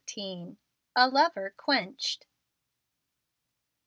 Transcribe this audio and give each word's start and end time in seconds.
A 0.95 1.07
LOVER 1.07 1.53
QUENCHED. 1.57 2.25